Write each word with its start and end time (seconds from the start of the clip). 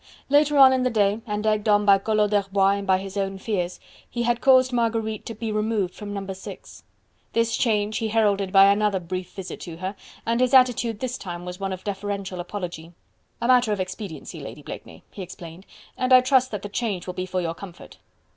Later 0.29 0.57
on 0.57 0.73
in 0.73 0.81
the 0.81 0.89
day, 0.89 1.21
and 1.27 1.45
egged 1.45 1.69
on 1.69 1.85
by 1.85 1.99
Collot 1.99 2.31
d'Herbois 2.31 2.71
and 2.79 2.87
by 2.87 2.97
his 2.97 3.17
own 3.17 3.37
fears, 3.37 3.79
he 4.09 4.23
had 4.23 4.41
caused 4.41 4.73
Marguerite 4.73 5.27
to 5.27 5.35
be 5.35 5.51
removed 5.51 5.93
from 5.93 6.11
No. 6.11 6.33
6. 6.33 6.83
This 7.33 7.55
change 7.55 7.99
he 7.99 8.07
heralded 8.07 8.51
by 8.51 8.71
another 8.71 8.99
brief 8.99 9.31
visit 9.33 9.59
to 9.59 9.77
her, 9.77 9.95
and 10.25 10.41
his 10.41 10.55
attitude 10.55 11.01
this 11.01 11.19
time 11.19 11.45
was 11.45 11.59
one 11.59 11.71
of 11.71 11.83
deferential 11.83 12.39
apology. 12.39 12.93
"A 13.39 13.47
matter 13.47 13.71
of 13.71 13.79
expediency, 13.79 14.39
Lady 14.39 14.63
Blakeney," 14.63 15.03
he 15.11 15.21
explained, 15.21 15.67
"and 15.95 16.11
I 16.11 16.21
trust 16.21 16.49
that 16.49 16.63
the 16.63 16.69
change 16.69 17.05
will 17.05 17.13
be 17.13 17.27
for 17.27 17.39
your 17.39 17.53
comfort." 17.53 17.99